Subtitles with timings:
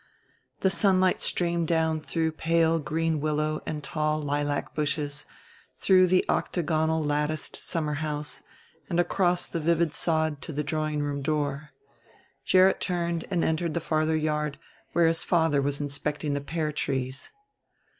[0.61, 5.27] The sunlight streamed down through pale green willow and tall lilac bushes,
[5.77, 8.41] through the octagonal latticed summerhouse
[8.89, 11.69] and across the vivid sod to the drawing room door.
[12.43, 14.57] Gerrit turned, and entered the farther yard,
[14.93, 17.31] where his father was inspecting the pear trees.